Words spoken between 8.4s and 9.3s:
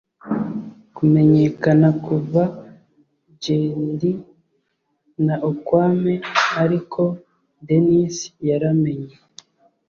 yaramenye